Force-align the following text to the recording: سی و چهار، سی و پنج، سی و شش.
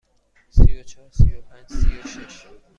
سی 0.49 0.79
و 0.79 0.83
چهار، 0.83 1.09
سی 1.11 1.33
و 1.33 1.41
پنج، 1.41 1.67
سی 1.69 1.97
و 1.99 2.07
شش. 2.07 2.45